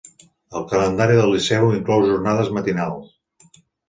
El 0.59 0.63
calendari 0.69 1.17
del 1.19 1.29
Liceu 1.33 1.67
inclou 1.75 2.05
jornades 2.13 2.49
matinals. 2.57 3.53